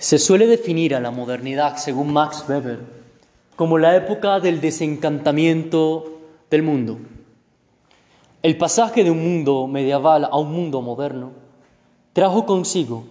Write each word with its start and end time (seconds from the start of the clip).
Se 0.00 0.18
suele 0.18 0.46
definir 0.46 0.94
a 0.94 1.00
la 1.00 1.10
modernidad, 1.10 1.76
según 1.76 2.14
Max 2.14 2.46
Weber, 2.48 2.78
como 3.54 3.76
la 3.76 3.94
época 3.94 4.40
del 4.40 4.58
desencantamiento 4.62 6.20
del 6.50 6.62
mundo. 6.62 6.96
El 8.42 8.56
pasaje 8.56 9.04
de 9.04 9.10
un 9.10 9.22
mundo 9.22 9.66
medieval 9.66 10.24
a 10.24 10.38
un 10.38 10.52
mundo 10.52 10.80
moderno 10.80 11.32
trajo 12.14 12.46
consigo 12.46 13.04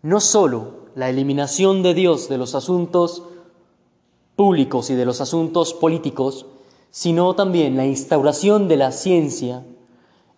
no 0.00 0.20
sólo 0.20 0.86
la 0.94 1.10
eliminación 1.10 1.82
de 1.82 1.92
Dios 1.92 2.30
de 2.30 2.38
los 2.38 2.54
asuntos 2.54 3.24
públicos 4.34 4.88
y 4.88 4.94
de 4.94 5.04
los 5.04 5.20
asuntos 5.20 5.74
políticos, 5.74 6.46
sino 6.90 7.34
también 7.34 7.76
la 7.76 7.84
instauración 7.84 8.68
de 8.68 8.78
la 8.78 8.92
ciencia 8.92 9.66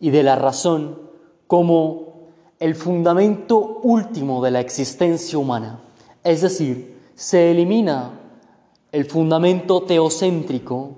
y 0.01 0.11
de 0.11 0.25
la 0.25 0.35
razón 0.35 0.99
como 1.47 2.14
el 2.61 2.75
fundamento 2.75 3.81
último 3.83 4.43
de 4.43 4.51
la 4.51 4.61
existencia 4.61 5.39
humana. 5.39 5.81
Es 6.23 6.41
decir, 6.43 6.99
se 7.15 7.51
elimina 7.51 8.21
el 8.93 9.05
fundamento 9.07 9.83
teocéntrico, 9.83 10.93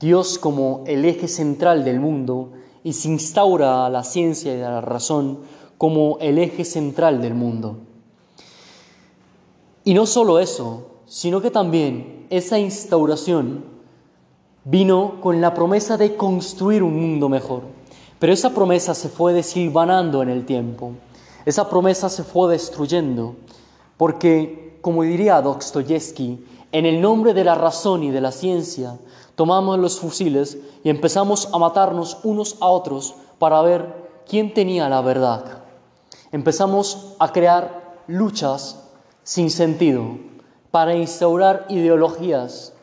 Dios 0.00 0.38
como 0.38 0.84
el 0.86 1.04
eje 1.04 1.28
central 1.28 1.84
del 1.84 2.00
mundo, 2.00 2.52
y 2.84 2.92
se 2.92 3.08
instaura 3.08 3.88
la 3.90 4.04
ciencia 4.04 4.54
y 4.54 4.60
la 4.60 4.80
razón 4.80 5.40
como 5.76 6.18
el 6.20 6.38
eje 6.38 6.64
central 6.64 7.20
del 7.20 7.34
mundo. 7.34 7.78
Y 9.84 9.94
no 9.94 10.06
solo 10.06 10.38
eso, 10.38 10.86
sino 11.06 11.40
que 11.40 11.50
también 11.50 12.26
esa 12.30 12.58
instauración 12.58 13.64
vino 14.64 15.20
con 15.20 15.40
la 15.40 15.54
promesa 15.54 15.96
de 15.96 16.16
construir 16.16 16.82
un 16.82 16.94
mundo 16.94 17.28
mejor. 17.28 17.62
Pero 18.18 18.32
esa 18.32 18.50
promesa 18.50 18.94
se 18.94 19.08
fue 19.08 19.32
desilvanando 19.32 20.22
en 20.22 20.28
el 20.28 20.44
tiempo, 20.44 20.92
esa 21.44 21.70
promesa 21.70 22.08
se 22.08 22.24
fue 22.24 22.52
destruyendo, 22.52 23.36
porque, 23.96 24.78
como 24.82 25.02
diría 25.02 25.40
Dostoyevsky, 25.40 26.44
en 26.72 26.84
el 26.84 27.00
nombre 27.00 27.32
de 27.32 27.44
la 27.44 27.54
razón 27.54 28.02
y 28.02 28.10
de 28.10 28.20
la 28.20 28.32
ciencia, 28.32 28.98
tomamos 29.34 29.78
los 29.78 29.98
fusiles 30.00 30.58
y 30.84 30.90
empezamos 30.90 31.48
a 31.52 31.58
matarnos 31.58 32.18
unos 32.24 32.56
a 32.60 32.66
otros 32.66 33.14
para 33.38 33.62
ver 33.62 34.08
quién 34.28 34.52
tenía 34.52 34.88
la 34.88 35.00
verdad. 35.00 35.62
Empezamos 36.32 37.14
a 37.18 37.32
crear 37.32 38.02
luchas 38.08 38.82
sin 39.22 39.50
sentido 39.50 40.18
para 40.70 40.94
instaurar 40.94 41.66
ideologías 41.68 42.74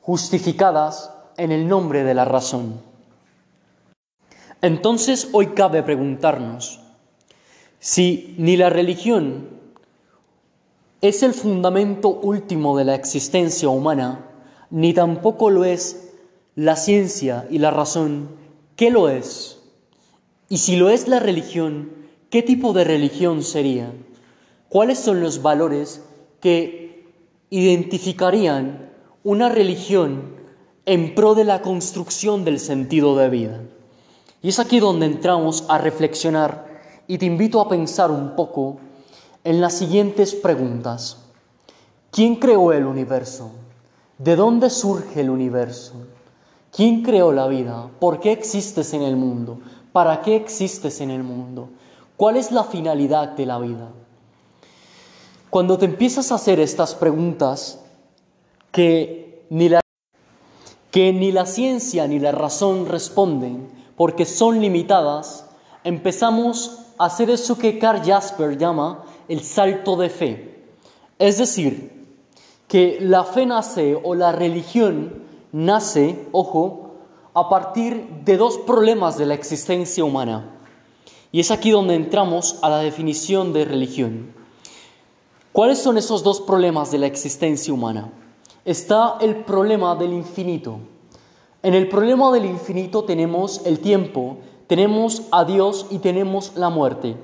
justificadas 0.00 1.12
en 1.36 1.52
el 1.52 1.68
nombre 1.68 2.02
de 2.02 2.14
la 2.14 2.24
razón. 2.24 2.89
Entonces 4.62 5.28
hoy 5.32 5.48
cabe 5.48 5.82
preguntarnos 5.82 6.80
si 7.78 8.34
ni 8.36 8.58
la 8.58 8.68
religión 8.68 9.48
es 11.00 11.22
el 11.22 11.32
fundamento 11.32 12.10
último 12.10 12.76
de 12.76 12.84
la 12.84 12.94
existencia 12.94 13.70
humana, 13.70 14.26
ni 14.68 14.92
tampoco 14.92 15.48
lo 15.48 15.64
es 15.64 16.12
la 16.56 16.76
ciencia 16.76 17.46
y 17.50 17.58
la 17.58 17.70
razón, 17.70 18.28
¿qué 18.76 18.90
lo 18.90 19.08
es? 19.08 19.62
Y 20.50 20.58
si 20.58 20.76
lo 20.76 20.90
es 20.90 21.08
la 21.08 21.20
religión, 21.20 21.92
¿qué 22.28 22.42
tipo 22.42 22.74
de 22.74 22.84
religión 22.84 23.42
sería? 23.42 23.90
¿Cuáles 24.68 24.98
son 24.98 25.22
los 25.22 25.40
valores 25.40 26.02
que 26.40 27.06
identificarían 27.48 28.90
una 29.24 29.48
religión 29.48 30.34
en 30.84 31.14
pro 31.14 31.34
de 31.34 31.44
la 31.44 31.62
construcción 31.62 32.44
del 32.44 32.60
sentido 32.60 33.16
de 33.16 33.30
vida? 33.30 33.60
Y 34.42 34.48
es 34.48 34.58
aquí 34.58 34.80
donde 34.80 35.06
entramos 35.06 35.64
a 35.68 35.78
reflexionar 35.78 36.66
y 37.06 37.18
te 37.18 37.26
invito 37.26 37.60
a 37.60 37.68
pensar 37.68 38.10
un 38.10 38.34
poco 38.36 38.78
en 39.44 39.60
las 39.60 39.74
siguientes 39.74 40.34
preguntas. 40.34 41.18
¿Quién 42.10 42.36
creó 42.36 42.72
el 42.72 42.86
universo? 42.86 43.50
¿De 44.18 44.36
dónde 44.36 44.70
surge 44.70 45.20
el 45.20 45.30
universo? 45.30 45.94
¿Quién 46.74 47.02
creó 47.02 47.32
la 47.32 47.48
vida? 47.48 47.88
¿Por 47.98 48.20
qué 48.20 48.32
existes 48.32 48.94
en 48.94 49.02
el 49.02 49.16
mundo? 49.16 49.58
¿Para 49.92 50.22
qué 50.22 50.36
existes 50.36 51.00
en 51.00 51.10
el 51.10 51.22
mundo? 51.22 51.68
¿Cuál 52.16 52.36
es 52.36 52.52
la 52.52 52.64
finalidad 52.64 53.30
de 53.30 53.46
la 53.46 53.58
vida? 53.58 53.88
Cuando 55.50 55.78
te 55.78 55.86
empiezas 55.86 56.30
a 56.30 56.36
hacer 56.36 56.60
estas 56.60 56.94
preguntas 56.94 57.80
que 58.70 59.46
ni 59.50 59.68
la, 59.68 59.80
que 60.92 61.12
ni 61.12 61.32
la 61.32 61.44
ciencia 61.44 62.06
ni 62.06 62.20
la 62.20 62.30
razón 62.30 62.86
responden, 62.86 63.79
porque 64.00 64.24
son 64.24 64.62
limitadas, 64.62 65.44
empezamos 65.84 66.86
a 66.96 67.04
hacer 67.04 67.28
eso 67.28 67.58
que 67.58 67.78
Carl 67.78 68.00
Jasper 68.02 68.56
llama 68.56 69.04
el 69.28 69.42
salto 69.42 69.94
de 69.94 70.08
fe. 70.08 70.64
Es 71.18 71.36
decir, 71.36 72.06
que 72.66 72.96
la 73.02 73.24
fe 73.24 73.44
nace 73.44 74.00
o 74.02 74.14
la 74.14 74.32
religión 74.32 75.22
nace, 75.52 76.26
ojo, 76.32 76.94
a 77.34 77.50
partir 77.50 78.22
de 78.24 78.38
dos 78.38 78.56
problemas 78.56 79.18
de 79.18 79.26
la 79.26 79.34
existencia 79.34 80.02
humana. 80.02 80.48
Y 81.30 81.40
es 81.40 81.50
aquí 81.50 81.70
donde 81.70 81.94
entramos 81.94 82.58
a 82.62 82.70
la 82.70 82.78
definición 82.78 83.52
de 83.52 83.66
religión. 83.66 84.32
¿Cuáles 85.52 85.78
son 85.78 85.98
esos 85.98 86.22
dos 86.22 86.40
problemas 86.40 86.90
de 86.90 87.00
la 87.00 87.06
existencia 87.06 87.74
humana? 87.74 88.10
Está 88.64 89.18
el 89.20 89.44
problema 89.44 89.94
del 89.94 90.14
infinito. 90.14 90.78
En 91.62 91.74
el 91.74 91.88
problema 91.88 92.32
del 92.32 92.46
infinito 92.46 93.04
tenemos 93.04 93.66
el 93.66 93.80
tiempo, 93.80 94.38
tenemos 94.66 95.24
a 95.30 95.44
Dios 95.44 95.86
y 95.90 95.98
tenemos 95.98 96.52
la 96.56 96.70
muerte. 96.70 97.16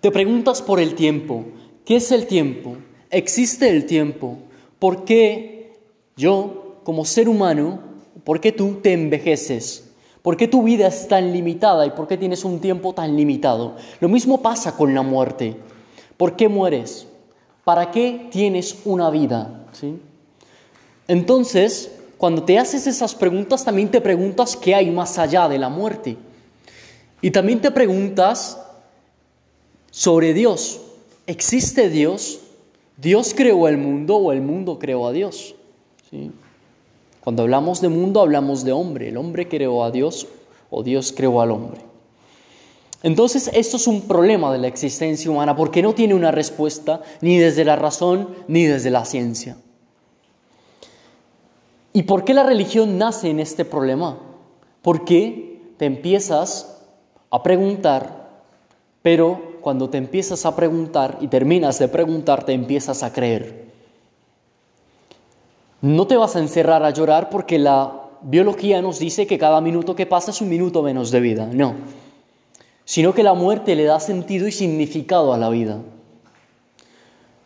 Te 0.00 0.10
preguntas 0.10 0.62
por 0.62 0.80
el 0.80 0.94
tiempo. 0.94 1.44
¿Qué 1.84 1.96
es 1.96 2.12
el 2.12 2.26
tiempo? 2.26 2.76
¿Existe 3.10 3.68
el 3.68 3.84
tiempo? 3.84 4.38
¿Por 4.78 5.04
qué 5.04 5.78
yo, 6.16 6.80
como 6.84 7.04
ser 7.04 7.28
humano, 7.28 7.80
por 8.24 8.40
qué 8.40 8.52
tú 8.52 8.78
te 8.82 8.94
envejeces? 8.94 9.92
¿Por 10.22 10.38
qué 10.38 10.48
tu 10.48 10.62
vida 10.62 10.86
es 10.86 11.06
tan 11.08 11.32
limitada 11.32 11.84
y 11.86 11.90
por 11.90 12.08
qué 12.08 12.16
tienes 12.16 12.44
un 12.44 12.60
tiempo 12.60 12.94
tan 12.94 13.16
limitado? 13.16 13.76
Lo 14.00 14.08
mismo 14.08 14.40
pasa 14.40 14.76
con 14.76 14.94
la 14.94 15.02
muerte. 15.02 15.56
¿Por 16.16 16.36
qué 16.36 16.48
mueres? 16.48 17.06
¿Para 17.64 17.90
qué 17.90 18.28
tienes 18.30 18.80
una 18.84 19.10
vida? 19.10 19.66
Entonces, 21.08 21.99
cuando 22.20 22.42
te 22.42 22.58
haces 22.58 22.86
esas 22.86 23.14
preguntas, 23.14 23.64
también 23.64 23.90
te 23.90 23.98
preguntas 23.98 24.54
qué 24.54 24.74
hay 24.74 24.90
más 24.90 25.18
allá 25.18 25.48
de 25.48 25.58
la 25.58 25.70
muerte. 25.70 26.18
Y 27.22 27.30
también 27.30 27.62
te 27.62 27.70
preguntas 27.70 28.60
sobre 29.90 30.34
Dios. 30.34 30.82
¿Existe 31.26 31.88
Dios? 31.88 32.40
¿Dios 32.98 33.32
creó 33.34 33.68
el 33.68 33.78
mundo 33.78 34.16
o 34.16 34.32
el 34.32 34.42
mundo 34.42 34.78
creó 34.78 35.06
a 35.06 35.12
Dios? 35.12 35.54
Cuando 37.22 37.40
hablamos 37.40 37.80
de 37.80 37.88
mundo, 37.88 38.20
hablamos 38.20 38.64
de 38.64 38.72
hombre. 38.72 39.08
El 39.08 39.16
hombre 39.16 39.48
creó 39.48 39.82
a 39.82 39.90
Dios 39.90 40.26
o 40.68 40.82
Dios 40.82 41.14
creó 41.16 41.40
al 41.40 41.52
hombre. 41.52 41.80
Entonces, 43.02 43.50
esto 43.54 43.78
es 43.78 43.86
un 43.86 44.02
problema 44.02 44.52
de 44.52 44.58
la 44.58 44.68
existencia 44.68 45.30
humana 45.30 45.56
porque 45.56 45.80
no 45.80 45.94
tiene 45.94 46.12
una 46.12 46.32
respuesta 46.32 47.00
ni 47.22 47.38
desde 47.38 47.64
la 47.64 47.76
razón 47.76 48.28
ni 48.46 48.66
desde 48.66 48.90
la 48.90 49.06
ciencia. 49.06 49.56
¿Y 51.92 52.02
por 52.02 52.24
qué 52.24 52.34
la 52.34 52.44
religión 52.44 52.98
nace 52.98 53.30
en 53.30 53.40
este 53.40 53.64
problema? 53.64 54.18
Porque 54.82 55.60
te 55.76 55.86
empiezas 55.86 56.86
a 57.30 57.42
preguntar, 57.42 58.28
pero 59.02 59.58
cuando 59.60 59.90
te 59.90 59.98
empiezas 59.98 60.46
a 60.46 60.54
preguntar 60.54 61.18
y 61.20 61.28
terminas 61.28 61.78
de 61.78 61.88
preguntar, 61.88 62.44
te 62.44 62.52
empiezas 62.52 63.02
a 63.02 63.12
creer. 63.12 63.70
No 65.80 66.06
te 66.06 66.16
vas 66.16 66.36
a 66.36 66.40
encerrar 66.40 66.84
a 66.84 66.90
llorar 66.90 67.30
porque 67.30 67.58
la 67.58 68.08
biología 68.22 68.82
nos 68.82 68.98
dice 68.98 69.26
que 69.26 69.38
cada 69.38 69.60
minuto 69.60 69.96
que 69.96 70.06
pasa 70.06 70.30
es 70.30 70.40
un 70.40 70.48
minuto 70.48 70.82
menos 70.82 71.10
de 71.10 71.20
vida, 71.20 71.48
no, 71.52 71.74
sino 72.84 73.14
que 73.14 73.22
la 73.22 73.34
muerte 73.34 73.74
le 73.74 73.84
da 73.84 73.98
sentido 73.98 74.46
y 74.46 74.52
significado 74.52 75.32
a 75.32 75.38
la 75.38 75.48
vida. 75.48 75.78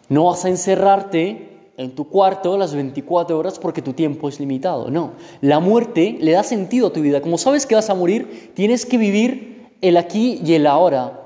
No 0.08 0.25
vas 0.25 0.44
a 0.44 0.49
encerrarte 0.49 1.54
en 1.76 1.94
tu 1.94 2.09
cuarto 2.09 2.56
las 2.56 2.75
24 2.75 3.38
horas 3.38 3.59
porque 3.59 3.82
tu 3.82 3.93
tiempo 3.93 4.29
es 4.29 4.38
limitado. 4.38 4.91
No, 4.91 5.12
la 5.41 5.61
muerte 5.61 6.17
le 6.21 6.32
da 6.32 6.43
sentido 6.43 6.88
a 6.88 6.93
tu 6.93 7.00
vida. 7.00 7.21
Como 7.21 7.38
sabes 7.38 7.67
que 7.67 7.75
vas 7.75 7.91
a 7.91 7.94
morir, 7.94 8.53
tienes 8.55 8.87
que 8.87 8.99
vivir 8.99 9.73
el 9.81 9.97
aquí 9.97 10.41
y 10.44 10.55
el 10.55 10.67
ahora. 10.67 11.21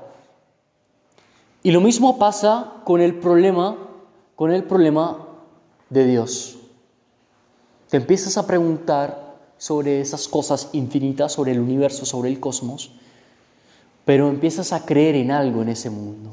Y 1.61 1.71
lo 1.71 1.81
mismo 1.81 2.17
pasa 2.17 2.73
con 2.83 3.01
el 3.01 3.15
problema, 3.15 3.77
con 4.35 4.51
el 4.51 4.63
problema 4.63 5.27
de 5.89 6.05
Dios. 6.05 6.57
Te 7.89 7.97
empiezas 7.97 8.37
a 8.37 8.47
preguntar 8.47 9.37
sobre 9.57 9.99
esas 9.99 10.27
cosas 10.27 10.69
infinitas, 10.73 11.33
sobre 11.33 11.51
el 11.51 11.59
universo, 11.59 12.05
sobre 12.05 12.29
el 12.29 12.39
cosmos, 12.39 12.91
pero 14.05 14.29
empiezas 14.29 14.73
a 14.73 14.85
creer 14.85 15.15
en 15.15 15.31
algo 15.31 15.61
en 15.61 15.69
ese 15.69 15.89
mundo. 15.89 16.31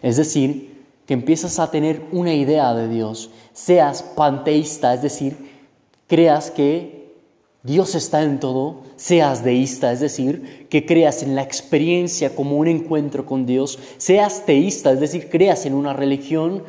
Es 0.00 0.16
decir, 0.16 0.71
que 1.12 1.16
empiezas 1.16 1.58
a 1.58 1.70
tener 1.70 2.06
una 2.10 2.32
idea 2.32 2.72
de 2.72 2.88
Dios, 2.88 3.28
seas 3.52 4.02
panteísta, 4.02 4.94
es 4.94 5.02
decir, 5.02 5.36
creas 6.06 6.50
que 6.50 7.12
Dios 7.62 7.94
está 7.94 8.22
en 8.22 8.40
todo, 8.40 8.80
seas 8.96 9.44
deísta, 9.44 9.92
es 9.92 10.00
decir, 10.00 10.68
que 10.70 10.86
creas 10.86 11.22
en 11.22 11.34
la 11.34 11.42
experiencia 11.42 12.34
como 12.34 12.56
un 12.56 12.66
encuentro 12.66 13.26
con 13.26 13.44
Dios, 13.44 13.78
seas 13.98 14.46
teísta, 14.46 14.90
es 14.90 15.00
decir, 15.00 15.28
creas 15.28 15.66
en 15.66 15.74
una 15.74 15.92
religión 15.92 16.62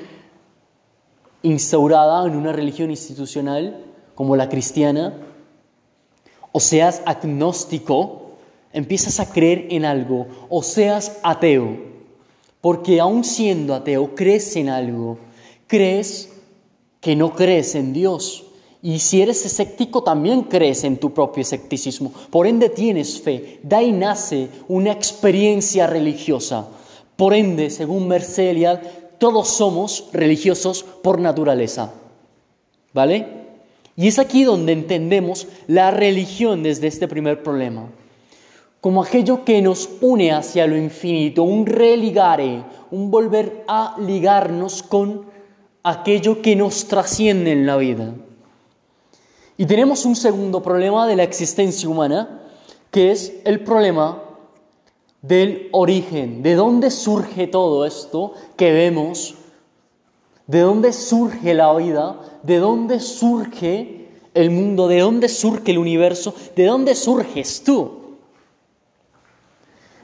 instaurada, 1.42 2.28
en 2.28 2.36
una 2.36 2.52
religión 2.52 2.90
institucional 2.92 3.86
como 4.14 4.36
la 4.36 4.50
cristiana, 4.50 5.14
o 6.52 6.60
seas 6.60 7.02
agnóstico, 7.06 8.34
empiezas 8.74 9.22
a 9.22 9.32
creer 9.32 9.68
en 9.70 9.86
algo, 9.86 10.28
o 10.50 10.62
seas 10.64 11.18
ateo, 11.24 11.93
porque 12.64 13.02
aún 13.02 13.26
siendo 13.26 13.76
ateo, 13.76 14.16
crees 14.16 14.56
en 14.56 14.70
algo, 14.70 15.18
crees 15.68 16.30
que 17.02 17.14
no 17.14 17.36
crees 17.36 17.76
en 17.76 17.92
Dios. 17.92 18.46
Y 18.82 19.00
si 19.00 19.22
eres 19.22 19.46
escéptico, 19.46 20.02
también 20.02 20.44
crees 20.44 20.86
en 20.86 20.96
tu 20.96 21.14
propio 21.14 21.42
escepticismo. 21.42 22.14
Por 22.30 22.48
ende, 22.48 22.70
tienes 22.70 23.20
fe. 23.20 23.60
De 23.64 23.76
ahí 23.76 23.92
nace 23.92 24.48
una 24.70 24.94
experiencia 24.94 25.88
religiosa. 25.88 26.70
Por 27.18 27.34
ende, 27.34 27.70
según 27.70 28.08
Mercelia, 28.08 28.82
todos 29.18 29.50
somos 29.50 30.08
religiosos 30.14 30.84
por 30.84 31.20
naturaleza. 31.20 31.92
¿Vale? 32.94 33.28
Y 33.98 34.08
es 34.08 34.20
aquí 34.20 34.46
donde 34.46 34.72
entendemos 34.72 35.50
la 35.68 35.92
religión 35.92 36.64
desde 36.64 36.88
este 36.88 37.10
primer 37.10 37.44
problema. 37.44 37.90
Como 38.84 39.02
aquello 39.02 39.46
que 39.46 39.62
nos 39.62 39.88
une 40.02 40.34
hacia 40.34 40.68
lo 40.68 40.76
infinito, 40.76 41.44
un 41.44 41.66
religare, 41.66 42.66
un 42.92 43.10
volver 43.10 43.64
a 43.66 43.96
ligarnos 43.98 44.84
con 44.84 45.24
aquello 45.84 46.42
que 46.42 46.58
nos 46.58 46.90
trasciende 46.90 47.54
en 47.54 47.66
la 47.66 47.78
vida. 47.78 48.14
Y 49.56 49.66
tenemos 49.68 50.04
un 50.04 50.18
segundo 50.18 50.62
problema 50.62 51.08
de 51.08 51.16
la 51.16 51.24
existencia 51.24 51.88
humana, 51.88 52.42
que 52.92 53.12
es 53.12 53.32
el 53.46 53.62
problema 53.62 54.22
del 55.22 55.70
origen, 55.72 56.44
de 56.44 56.56
dónde 56.56 56.92
surge 56.92 57.48
todo 57.48 57.86
esto 57.86 58.34
que 58.58 58.74
vemos, 58.74 59.36
de 60.46 60.60
dónde 60.60 60.92
surge 60.92 61.54
la 61.54 61.74
vida, 61.74 62.20
de 62.44 62.58
dónde 62.58 63.00
surge 63.00 64.10
el 64.34 64.52
mundo, 64.52 64.90
de 64.90 65.00
dónde 65.00 65.30
surge 65.30 65.72
el 65.72 65.78
universo, 65.78 66.36
de 66.58 66.66
dónde 66.66 66.96
surges 66.96 67.64
tú. 67.64 68.03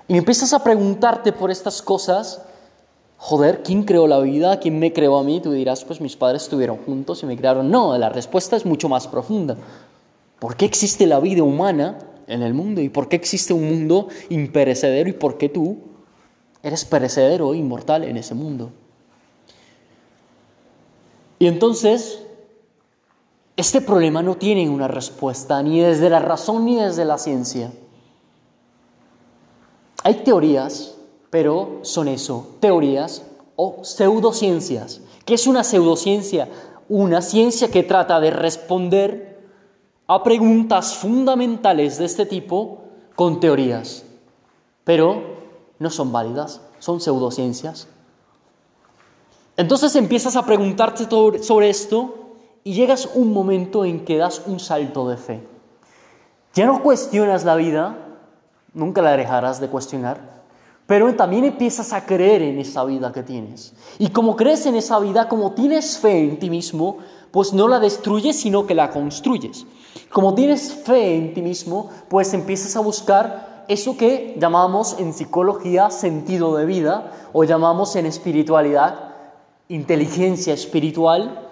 Y 0.09 0.17
empiezas 0.17 0.51
a 0.51 0.61
preguntarte 0.61 1.31
por 1.31 1.49
estas 1.49 1.81
cosas 1.81 2.41
joder, 3.19 3.61
¿quién 3.63 3.83
creó 3.83 4.07
la 4.07 4.19
vida? 4.19 4.59
¿Quién 4.59 4.79
me 4.79 4.91
creó 4.93 5.19
a 5.19 5.23
mí? 5.23 5.41
Tú 5.41 5.51
dirás, 5.51 5.83
pues 5.83 6.01
mis 6.01 6.15
padres 6.15 6.43
estuvieron 6.43 6.77
juntos 6.77 7.21
y 7.21 7.25
me 7.25 7.37
crearon. 7.37 7.69
No, 7.69 7.95
la 7.97 8.09
respuesta 8.09 8.55
es 8.55 8.65
mucho 8.65 8.89
más 8.89 9.07
profunda. 9.07 9.57
¿Por 10.39 10.55
qué 10.55 10.65
existe 10.65 11.05
la 11.05 11.19
vida 11.19 11.43
humana 11.43 11.99
en 12.27 12.41
el 12.41 12.53
mundo? 12.53 12.81
¿Y 12.81 12.89
por 12.89 13.09
qué 13.09 13.17
existe 13.17 13.53
un 13.53 13.67
mundo 13.67 14.07
imperecedero? 14.29 15.09
¿Y 15.09 15.13
por 15.13 15.37
qué 15.37 15.49
tú 15.49 15.77
eres 16.63 16.85
perecedero, 16.85 17.53
inmortal 17.53 18.05
en 18.05 18.15
ese 18.15 18.33
mundo? 18.33 18.71
Y 21.39 21.47
entonces, 21.47 22.23
este 23.57 23.81
problema 23.81 24.23
no 24.23 24.35
tiene 24.35 24.69
una 24.69 24.87
respuesta 24.87 25.61
ni 25.61 25.81
desde 25.81 26.09
la 26.09 26.19
razón 26.19 26.65
ni 26.65 26.77
desde 26.77 27.03
la 27.03 27.17
ciencia. 27.17 27.71
Hay 30.03 30.15
teorías 30.23 30.95
pero 31.29 31.79
son 31.83 32.07
eso, 32.07 32.55
teorías 32.59 33.23
o 33.55 33.83
pseudociencias. 33.83 35.01
¿Qué 35.25 35.35
es 35.35 35.45
una 35.47 35.63
pseudociencia? 35.63 36.49
Una 36.87 37.21
ciencia 37.21 37.69
que 37.69 37.83
trata 37.83 38.19
de 38.19 38.31
responder 38.31 39.39
a 40.07 40.23
preguntas 40.23 40.95
fundamentales 40.95 41.99
de 41.99 42.05
este 42.05 42.25
tipo 42.25 42.79
con 43.15 43.39
teorías, 43.39 44.05
pero 44.83 45.21
no 45.77 45.91
son 45.91 46.11
válidas, 46.11 46.61
son 46.79 46.99
pseudociencias. 46.99 47.87
Entonces 49.55 49.95
empiezas 49.95 50.35
a 50.35 50.45
preguntarte 50.45 51.07
sobre 51.43 51.69
esto 51.69 52.15
y 52.63 52.73
llegas 52.73 53.09
un 53.13 53.31
momento 53.33 53.85
en 53.85 54.03
que 54.03 54.17
das 54.17 54.43
un 54.47 54.59
salto 54.59 55.07
de 55.07 55.17
fe. 55.17 55.47
Ya 56.55 56.65
no 56.65 56.81
cuestionas 56.81 57.43
la 57.45 57.55
vida, 57.55 58.08
nunca 58.73 59.01
la 59.01 59.15
dejarás 59.15 59.59
de 59.59 59.67
cuestionar, 59.67 60.39
pero 60.85 61.13
también 61.15 61.45
empiezas 61.45 61.93
a 61.93 62.05
creer 62.05 62.41
en 62.41 62.59
esa 62.59 62.83
vida 62.83 63.11
que 63.11 63.23
tienes. 63.23 63.73
Y 63.99 64.09
como 64.09 64.35
crees 64.35 64.65
en 64.65 64.75
esa 64.75 64.99
vida, 64.99 65.27
como 65.27 65.51
tienes 65.51 65.99
fe 65.99 66.19
en 66.19 66.39
ti 66.39 66.49
mismo, 66.49 66.97
pues 67.31 67.53
no 67.53 67.67
la 67.67 67.79
destruyes, 67.79 68.39
sino 68.39 68.65
que 68.65 68.73
la 68.73 68.89
construyes. 68.89 69.65
Como 70.11 70.33
tienes 70.33 70.73
fe 70.73 71.15
en 71.15 71.33
ti 71.33 71.41
mismo, 71.41 71.89
pues 72.09 72.33
empiezas 72.33 72.75
a 72.75 72.79
buscar 72.79 73.65
eso 73.67 73.97
que 73.97 74.35
llamamos 74.39 74.97
en 74.99 75.13
psicología 75.13 75.91
sentido 75.91 76.55
de 76.57 76.65
vida 76.65 77.11
o 77.33 77.43
llamamos 77.43 77.95
en 77.95 78.07
espiritualidad 78.07 79.09
inteligencia 79.69 80.55
espiritual 80.55 81.48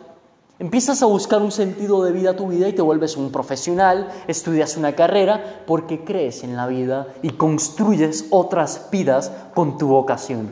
Empiezas 0.60 1.04
a 1.04 1.06
buscar 1.06 1.44
un 1.44 1.52
sentido 1.52 2.04
de 2.04 2.12
vida 2.12 2.32
a 2.32 2.36
tu 2.36 2.48
vida 2.48 2.68
y 2.68 2.74
te 2.74 2.82
vuelves 2.82 3.16
un 3.16 3.32
profesional, 3.32 4.08
estudias 4.28 4.76
una 4.76 4.96
carrera 4.96 5.64
porque 5.68 6.04
crees 6.04 6.44
en 6.44 6.56
la 6.56 6.66
vida 6.66 7.14
y 7.22 7.30
construyes 7.30 8.26
otras 8.32 8.88
vidas 8.92 9.32
con 9.54 9.78
tu 9.78 9.88
vocación. 9.90 10.50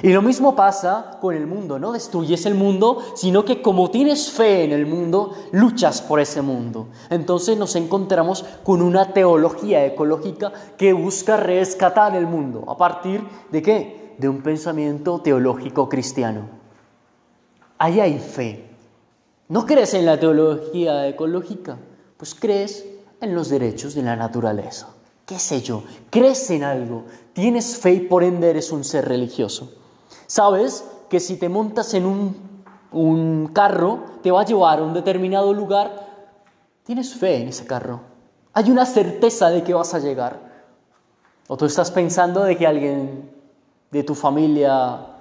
Y 0.00 0.12
lo 0.12 0.22
mismo 0.22 0.54
pasa 0.54 1.18
con 1.20 1.34
el 1.34 1.48
mundo, 1.48 1.80
no 1.80 1.90
destruyes 1.90 2.46
el 2.46 2.54
mundo, 2.54 2.98
sino 3.16 3.44
que 3.44 3.60
como 3.62 3.90
tienes 3.90 4.30
fe 4.30 4.62
en 4.62 4.70
el 4.70 4.86
mundo, 4.86 5.32
luchas 5.50 6.00
por 6.00 6.20
ese 6.20 6.40
mundo. 6.40 6.86
Entonces 7.10 7.58
nos 7.58 7.74
encontramos 7.74 8.44
con 8.62 8.80
una 8.80 9.12
teología 9.12 9.84
ecológica 9.84 10.52
que 10.78 10.92
busca 10.92 11.36
rescatar 11.36 12.14
el 12.14 12.28
mundo. 12.28 12.64
¿A 12.68 12.76
partir 12.76 13.26
de 13.50 13.60
qué? 13.60 14.14
De 14.18 14.28
un 14.28 14.40
pensamiento 14.40 15.20
teológico 15.20 15.88
cristiano 15.88 16.61
ahí 17.82 17.98
hay 17.98 18.18
fe. 18.20 18.64
¿No 19.48 19.66
crees 19.66 19.92
en 19.94 20.06
la 20.06 20.18
teología 20.18 21.08
ecológica? 21.08 21.78
Pues 22.16 22.32
crees 22.32 22.86
en 23.20 23.34
los 23.34 23.48
derechos 23.48 23.96
de 23.96 24.02
la 24.02 24.14
naturaleza. 24.14 24.90
¿Qué 25.26 25.40
sé 25.40 25.62
yo? 25.62 25.82
Crees 26.08 26.48
en 26.50 26.62
algo, 26.62 27.06
tienes 27.32 27.76
fe 27.76 27.94
y 27.94 28.00
por 28.00 28.22
ende 28.22 28.50
eres 28.50 28.70
un 28.70 28.84
ser 28.84 29.08
religioso. 29.08 29.72
Sabes 30.28 30.84
que 31.10 31.18
si 31.18 31.36
te 31.36 31.48
montas 31.48 31.92
en 31.94 32.06
un, 32.06 32.36
un 32.92 33.48
carro, 33.48 34.04
te 34.22 34.30
va 34.30 34.42
a 34.42 34.46
llevar 34.46 34.78
a 34.78 34.84
un 34.84 34.94
determinado 34.94 35.52
lugar, 35.52 36.08
tienes 36.84 37.14
fe 37.14 37.42
en 37.42 37.48
ese 37.48 37.66
carro. 37.66 38.00
Hay 38.52 38.70
una 38.70 38.86
certeza 38.86 39.50
de 39.50 39.64
que 39.64 39.74
vas 39.74 39.92
a 39.92 39.98
llegar. 39.98 40.38
O 41.48 41.56
tú 41.56 41.64
estás 41.64 41.90
pensando 41.90 42.44
de 42.44 42.56
que 42.56 42.64
alguien 42.64 43.28
de 43.90 44.04
tu 44.04 44.14
familia 44.14 45.11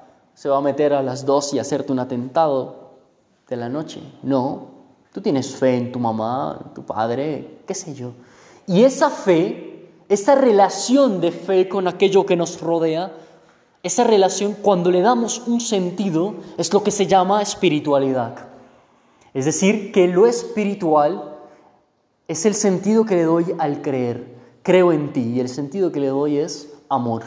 se 0.42 0.50
va 0.50 0.58
a 0.58 0.62
meter 0.62 0.92
a 0.92 1.04
las 1.04 1.24
dos 1.24 1.54
y 1.54 1.60
hacerte 1.60 1.92
un 1.92 2.00
atentado 2.00 2.94
de 3.48 3.56
la 3.58 3.70
noche. 3.70 4.02
No, 4.24 4.70
tú 5.14 5.22
tienes 5.22 5.56
fe 5.56 5.78
en 5.78 5.92
tu 5.92 6.00
mamá, 6.00 6.60
en 6.66 6.74
tu 6.74 6.84
padre, 6.84 7.60
qué 7.68 7.76
sé 7.76 7.94
yo. 7.94 8.14
Y 8.66 8.84
esa 8.84 9.12
fe, 9.12 9.92
esa 10.10 10.34
relación 10.34 11.22
de 11.22 11.32
fe 11.32 11.70
con 11.70 11.88
aquello 11.88 12.26
que 12.26 12.36
nos 12.36 12.60
rodea, 12.60 13.14
esa 13.84 14.04
relación 14.04 14.54
cuando 14.54 14.90
le 14.90 15.02
damos 15.02 15.44
un 15.46 15.62
sentido 15.62 16.34
es 16.58 16.74
lo 16.74 16.82
que 16.82 16.90
se 16.90 17.06
llama 17.06 17.44
espiritualidad. 17.44 18.48
Es 19.36 19.46
decir, 19.46 19.92
que 19.92 20.08
lo 20.08 20.26
espiritual 20.26 21.38
es 22.28 22.48
el 22.48 22.56
sentido 22.56 23.06
que 23.06 23.18
le 23.18 23.26
doy 23.26 23.46
al 23.60 23.84
creer. 23.84 24.38
Creo 24.64 24.92
en 24.92 25.14
ti 25.14 25.34
y 25.36 25.40
el 25.40 25.50
sentido 25.50 25.92
que 25.92 26.00
le 26.00 26.08
doy 26.08 26.38
es 26.38 26.74
amor. 26.90 27.26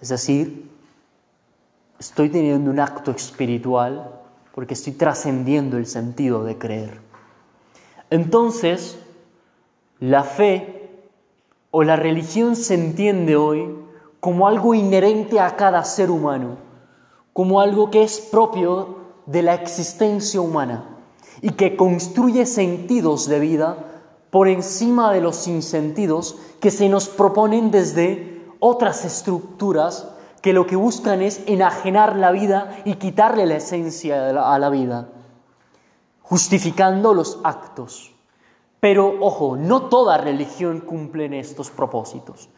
Es 0.00 0.08
decir, 0.08 0.68
estoy 1.98 2.28
teniendo 2.28 2.70
un 2.70 2.80
acto 2.80 3.10
espiritual 3.10 4.10
porque 4.54 4.74
estoy 4.74 4.94
trascendiendo 4.94 5.76
el 5.76 5.86
sentido 5.86 6.44
de 6.44 6.58
creer. 6.58 7.00
Entonces, 8.10 8.98
la 10.00 10.24
fe 10.24 10.90
o 11.70 11.82
la 11.82 11.96
religión 11.96 12.56
se 12.56 12.74
entiende 12.74 13.36
hoy 13.36 13.76
como 14.20 14.48
algo 14.48 14.74
inherente 14.74 15.40
a 15.40 15.56
cada 15.56 15.84
ser 15.84 16.10
humano, 16.10 16.56
como 17.32 17.60
algo 17.60 17.90
que 17.90 18.02
es 18.02 18.18
propio 18.20 18.96
de 19.26 19.42
la 19.42 19.54
existencia 19.54 20.40
humana 20.40 20.96
y 21.42 21.50
que 21.50 21.76
construye 21.76 22.46
sentidos 22.46 23.28
de 23.28 23.38
vida 23.38 23.76
por 24.30 24.48
encima 24.48 25.12
de 25.12 25.20
los 25.20 25.36
sinsentidos 25.36 26.36
que 26.60 26.70
se 26.70 26.88
nos 26.88 27.08
proponen 27.08 27.70
desde 27.70 28.44
otras 28.60 29.04
estructuras 29.04 30.08
que 30.40 30.52
lo 30.52 30.66
que 30.66 30.76
buscan 30.76 31.22
es 31.22 31.42
enajenar 31.46 32.16
la 32.16 32.30
vida 32.30 32.76
y 32.84 32.94
quitarle 32.94 33.46
la 33.46 33.56
esencia 33.56 34.28
a 34.30 34.58
la 34.58 34.70
vida, 34.70 35.08
justificando 36.22 37.14
los 37.14 37.40
actos. 37.44 38.14
Pero 38.80 39.16
ojo, 39.20 39.56
no 39.56 39.82
toda 39.88 40.18
religión 40.18 40.80
cumple 40.80 41.38
estos 41.38 41.70
propósitos. 41.70 42.48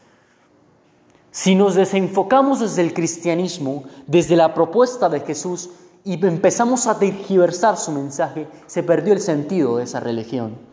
Si 1.30 1.54
nos 1.54 1.74
desenfocamos 1.74 2.60
desde 2.60 2.82
el 2.82 2.92
cristianismo, 2.92 3.84
desde 4.06 4.36
la 4.36 4.52
propuesta 4.52 5.08
de 5.08 5.20
Jesús, 5.20 5.70
y 6.04 6.24
empezamos 6.26 6.86
a 6.86 6.98
tergiversar 6.98 7.76
su 7.76 7.92
mensaje, 7.92 8.48
se 8.66 8.82
perdió 8.82 9.12
el 9.12 9.20
sentido 9.20 9.76
de 9.76 9.84
esa 9.84 10.00
religión. 10.00 10.69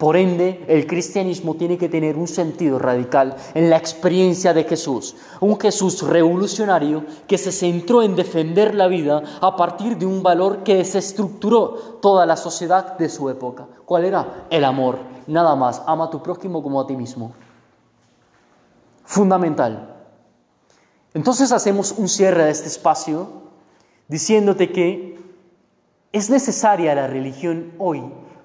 Por 0.00 0.16
ende, 0.16 0.64
el 0.66 0.86
cristianismo 0.86 1.56
tiene 1.56 1.76
que 1.76 1.90
tener 1.90 2.16
un 2.16 2.26
sentido 2.26 2.78
radical 2.78 3.36
en 3.52 3.68
la 3.68 3.76
experiencia 3.76 4.54
de 4.54 4.64
Jesús, 4.64 5.14
un 5.40 5.60
Jesús 5.60 6.00
revolucionario 6.08 7.04
que 7.28 7.36
se 7.36 7.52
centró 7.52 8.00
en 8.00 8.16
defender 8.16 8.74
la 8.74 8.88
vida 8.88 9.22
a 9.42 9.56
partir 9.56 9.98
de 9.98 10.06
un 10.06 10.22
valor 10.22 10.62
que 10.62 10.76
desestructuró 10.76 11.98
toda 12.00 12.24
la 12.24 12.38
sociedad 12.38 12.96
de 12.96 13.10
su 13.10 13.28
época. 13.28 13.66
¿Cuál 13.84 14.06
era? 14.06 14.46
El 14.48 14.64
amor. 14.64 15.00
Nada 15.26 15.54
más, 15.54 15.82
ama 15.86 16.06
a 16.06 16.10
tu 16.10 16.22
prójimo 16.22 16.62
como 16.62 16.80
a 16.80 16.86
ti 16.86 16.96
mismo. 16.96 17.34
Fundamental. 19.04 19.96
Entonces 21.12 21.52
hacemos 21.52 21.92
un 21.92 22.08
cierre 22.08 22.44
de 22.44 22.52
este 22.52 22.68
espacio 22.68 23.28
diciéndote 24.08 24.72
que 24.72 25.20
es 26.10 26.30
necesaria 26.30 26.94
la 26.94 27.06
religión 27.06 27.74
hoy 27.76 28.02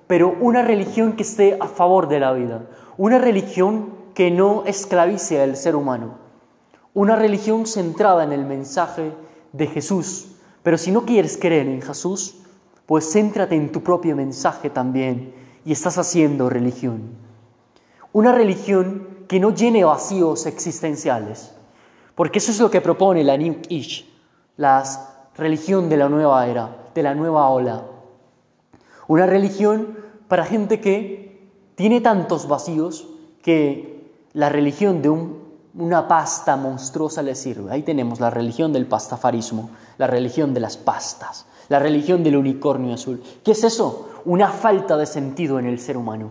pero 0.07 0.35
una 0.39 0.61
religión 0.61 1.13
que 1.13 1.23
esté 1.23 1.57
a 1.59 1.67
favor 1.67 2.07
de 2.07 2.19
la 2.19 2.33
vida, 2.33 2.67
una 2.97 3.17
religión 3.17 3.93
que 4.13 4.31
no 4.31 4.63
esclavice 4.65 5.41
al 5.41 5.57
ser 5.57 5.75
humano, 5.75 6.17
una 6.93 7.15
religión 7.15 7.65
centrada 7.65 8.23
en 8.23 8.31
el 8.31 8.45
mensaje 8.45 9.11
de 9.51 9.67
Jesús. 9.67 10.27
Pero 10.63 10.77
si 10.77 10.91
no 10.91 11.05
quieres 11.05 11.37
creer 11.37 11.67
en 11.67 11.81
Jesús, 11.81 12.37
pues 12.85 13.11
céntrate 13.11 13.55
en 13.55 13.71
tu 13.71 13.81
propio 13.81 14.15
mensaje 14.15 14.69
también 14.69 15.33
y 15.65 15.71
estás 15.71 15.97
haciendo 15.97 16.49
religión. 16.49 17.01
Una 18.13 18.31
religión 18.31 19.07
que 19.27 19.39
no 19.39 19.53
llene 19.53 19.83
vacíos 19.83 20.45
existenciales, 20.45 21.53
porque 22.13 22.39
eso 22.39 22.51
es 22.51 22.59
lo 22.59 22.71
que 22.71 22.79
propone 22.79 23.23
la 23.23 23.37
New 23.37 23.57
Age, 23.65 24.05
la 24.55 24.83
religión 25.35 25.89
de 25.89 25.97
la 25.97 26.07
nueva 26.07 26.47
era, 26.47 26.89
de 26.93 27.03
la 27.03 27.13
nueva 27.13 27.49
ola 27.49 27.83
una 29.07 29.25
religión 29.25 29.97
para 30.27 30.45
gente 30.45 30.79
que 30.79 31.49
tiene 31.75 32.01
tantos 32.01 32.47
vacíos 32.47 33.07
que 33.41 34.11
la 34.33 34.49
religión 34.49 35.01
de 35.01 35.09
una 35.09 36.07
pasta 36.07 36.55
monstruosa 36.55 37.21
le 37.21 37.35
sirve. 37.35 37.71
Ahí 37.71 37.83
tenemos 37.83 38.19
la 38.19 38.29
religión 38.29 38.73
del 38.73 38.85
pastafarismo, 38.85 39.69
la 39.97 40.07
religión 40.07 40.53
de 40.53 40.61
las 40.61 40.77
pastas, 40.77 41.45
la 41.69 41.79
religión 41.79 42.23
del 42.23 42.37
unicornio 42.37 42.93
azul. 42.93 43.21
¿Qué 43.43 43.51
es 43.51 43.63
eso? 43.63 44.09
Una 44.25 44.49
falta 44.49 44.97
de 44.97 45.05
sentido 45.05 45.59
en 45.59 45.65
el 45.65 45.79
ser 45.79 45.97
humano. 45.97 46.29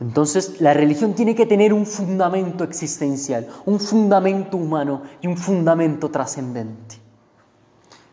Entonces, 0.00 0.60
la 0.62 0.72
religión 0.72 1.12
tiene 1.12 1.34
que 1.34 1.44
tener 1.44 1.74
un 1.74 1.84
fundamento 1.84 2.64
existencial, 2.64 3.46
un 3.66 3.78
fundamento 3.78 4.56
humano 4.56 5.02
y 5.20 5.26
un 5.26 5.36
fundamento 5.36 6.10
trascendente. 6.10 6.96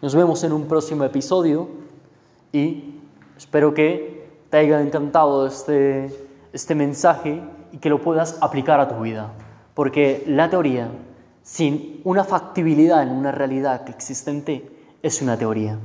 Nos 0.02 0.14
vemos 0.14 0.44
en 0.44 0.52
un 0.52 0.66
próximo 0.68 1.06
episodio 1.06 1.70
y 2.52 2.97
Espero 3.38 3.74
que 3.74 4.28
te 4.50 4.58
haya 4.58 4.82
encantado 4.82 5.46
este, 5.46 6.10
este 6.52 6.76
mensaje 6.76 7.42
y 7.72 7.78
que 7.78 7.90
lo 7.90 8.02
puedas 8.02 8.38
aplicar 8.42 8.80
a 8.80 8.88
tu 8.88 9.02
vida. 9.02 9.32
Porque 9.74 10.24
la 10.26 10.50
teoría, 10.50 10.90
sin 11.44 12.02
una 12.04 12.24
factibilidad 12.24 13.04
en 13.04 13.10
una 13.10 13.32
realidad 13.32 13.88
existente, 13.90 14.70
es 15.04 15.22
una 15.22 15.38
teoría. 15.38 15.78